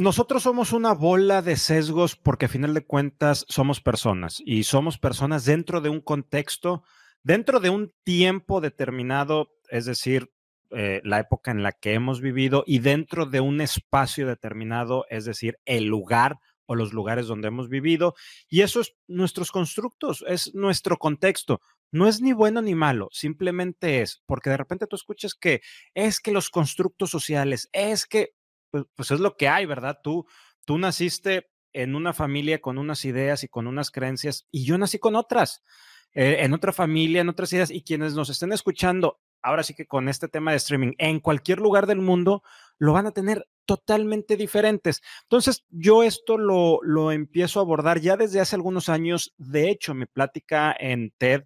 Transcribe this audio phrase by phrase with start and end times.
[0.00, 4.96] nosotros somos una bola de sesgos porque a final de cuentas somos personas y somos
[4.96, 6.82] personas dentro de un contexto,
[7.22, 10.32] dentro de un tiempo determinado, es decir,
[10.70, 15.26] eh, la época en la que hemos vivido y dentro de un espacio determinado, es
[15.26, 18.14] decir, el lugar o los lugares donde hemos vivido.
[18.48, 21.60] Y eso es nuestros constructos, es nuestro contexto.
[21.92, 25.60] No es ni bueno ni malo, simplemente es, porque de repente tú escuchas que
[25.92, 28.30] es que los constructos sociales, es que
[28.70, 29.98] pues, pues, es lo que hay, ¿verdad?
[30.02, 30.26] Tú,
[30.64, 34.98] tú naciste en una familia con unas ideas y con unas creencias y yo nací
[34.98, 35.62] con otras,
[36.12, 39.86] eh, en otra familia, en otras ideas y quienes nos estén escuchando, ahora sí que
[39.86, 42.42] con este tema de streaming, en cualquier lugar del mundo,
[42.78, 45.00] lo van a tener totalmente diferentes.
[45.22, 49.32] Entonces, yo esto lo, lo empiezo a abordar ya desde hace algunos años.
[49.38, 51.44] De hecho, mi plática en TED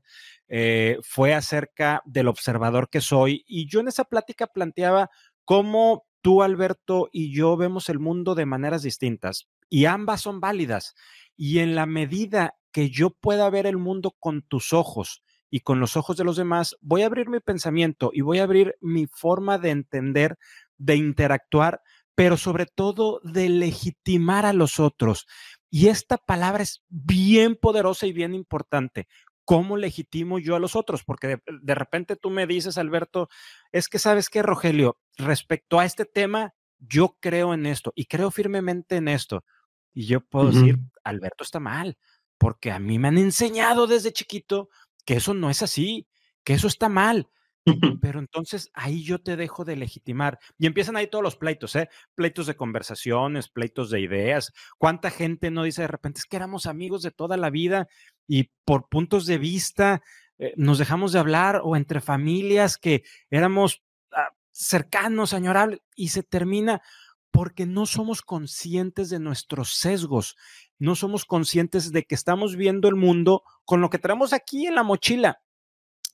[0.48, 5.10] eh, fue acerca del observador que soy y yo en esa plática planteaba
[5.44, 10.94] cómo tú, Alberto, y yo vemos el mundo de maneras distintas y ambas son válidas.
[11.36, 15.80] Y en la medida que yo pueda ver el mundo con tus ojos y con
[15.80, 19.06] los ojos de los demás, voy a abrir mi pensamiento y voy a abrir mi
[19.06, 20.38] forma de entender,
[20.78, 21.82] de interactuar,
[22.14, 25.26] pero sobre todo de legitimar a los otros.
[25.68, 29.08] Y esta palabra es bien poderosa y bien importante.
[29.44, 31.04] ¿Cómo legitimo yo a los otros?
[31.04, 33.28] Porque de, repente tú me dices, Alberto,
[33.72, 38.30] es que sabes qué, Rogelio, respecto a este tema, yo creo en esto y creo
[38.30, 39.44] firmemente en esto.
[39.92, 41.96] Y yo puedo decir, Alberto está mal,
[42.36, 44.68] porque a mí me han enseñado desde chiquito
[45.04, 46.08] que eso no es así,
[46.42, 47.28] que eso está mal.
[48.00, 50.38] Pero entonces ahí yo te dejo de legitimar.
[50.58, 51.88] Y empiezan ahí todos los pleitos, ¿eh?
[52.14, 54.52] Pleitos de conversaciones, pleitos de ideas.
[54.78, 57.88] ¿Cuánta gente no dice de repente es que éramos amigos de toda la vida
[58.26, 60.02] y por puntos de vista
[60.38, 66.22] eh, nos dejamos de hablar o entre familias que éramos ah, cercanos, añorables y se
[66.22, 66.82] termina
[67.30, 70.36] porque no somos conscientes de nuestros sesgos,
[70.78, 74.76] no somos conscientes de que estamos viendo el mundo con lo que tenemos aquí en
[74.76, 75.43] la mochila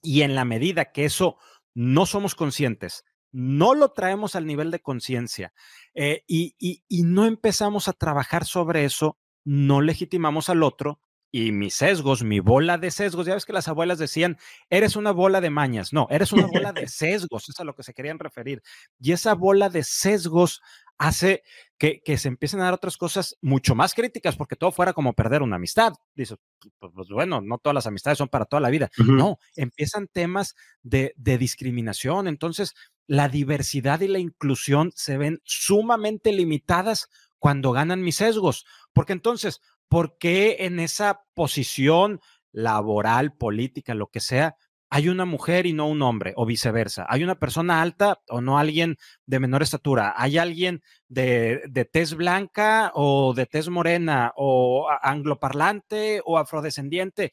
[0.02, 1.36] y en la medida que eso
[1.74, 5.52] no somos conscientes, no lo traemos al nivel de conciencia
[5.94, 11.00] eh, y, y no empezamos a trabajar sobre eso, no legitimamos al otro
[11.32, 13.26] y mis sesgos, mi bola de sesgos.
[13.26, 14.38] Ya ves que las abuelas decían,
[14.68, 15.92] eres una bola de mañas.
[15.92, 18.62] No, eres una bola de sesgos, es a lo que se querían referir.
[18.98, 20.60] Y esa bola de sesgos
[21.00, 21.42] hace
[21.78, 25.40] que, se empiecen a dar otras cosas mucho más críticas, porque todo fuera como perder
[25.40, 25.94] una amistad.
[26.14, 26.36] Dices,
[26.78, 28.90] pues, pues, bueno, no todas las amistades son para toda la vida.
[28.98, 32.28] No, empiezan temas de, de discriminación.
[32.28, 32.74] Entonces,
[33.06, 39.62] la diversidad y la inclusión se ven sumamente limitadas cuando ganan mis sesgos, porque entonces,
[39.88, 42.20] ¿por qué en esa posición
[42.52, 44.54] laboral, política, lo que sea,
[44.92, 47.06] hay una mujer y no un hombre, o viceversa.
[47.08, 50.14] Hay una persona alta o no alguien de menor estatura.
[50.16, 57.32] Hay alguien de, tez blanca o de tez morena, o angloparlante o afrodescendiente,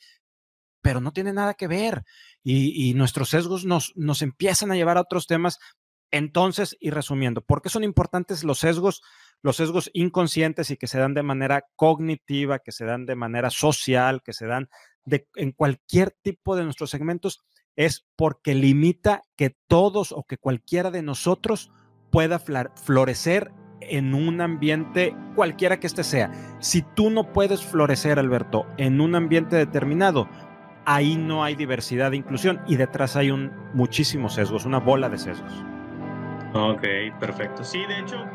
[0.82, 2.04] pero no tiene nada que ver.
[2.44, 5.58] Y, nuestros sesgos nos, nos empiezan a llevar a otros temas.
[6.12, 9.02] Entonces, y resumiendo, ¿por qué son importantes los sesgos?
[9.42, 13.50] Los sesgos inconscientes y que se dan de manera cognitiva, que se dan de manera
[13.50, 14.70] social, que se dan
[15.36, 17.46] en cualquier tipo de nuestros segmentos
[17.76, 21.72] es porque limita que todos o que cualquiera de nosotros
[22.12, 23.52] pueda florecer
[23.82, 26.32] en un ambiente cualquiera que este sea.
[26.60, 30.28] Si tú no puedes florecer, Alberto, en un ambiente determinado,
[30.86, 35.20] ahí no hay diversidad de inclusión y detrás hay un muchísimos sesgos, una bola de
[35.20, 35.54] sesgos.
[36.54, 36.84] Ok,
[37.20, 37.64] perfecto.
[37.64, 38.26] Sí, de hecho,